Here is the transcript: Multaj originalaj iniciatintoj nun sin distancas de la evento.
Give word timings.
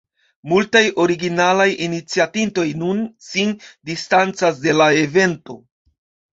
Multaj 0.51 0.79
originalaj 1.03 1.67
iniciatintoj 1.89 2.65
nun 2.81 3.05
sin 3.29 3.55
distancas 3.93 4.61
de 4.67 4.77
la 4.83 4.93
evento. 5.07 5.63